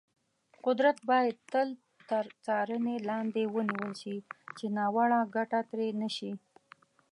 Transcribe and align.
قدرت 0.65 0.97
باید 1.09 1.35
تل 1.51 1.69
تر 2.09 2.25
څارنې 2.45 2.95
لاندې 3.09 3.43
ونیول 3.55 3.93
شي، 4.01 4.17
چې 4.57 4.65
ناوړه 4.77 5.19
ګټه 5.35 5.59
ترې 5.69 5.89
نه 6.01 6.09
شي. 6.17 6.31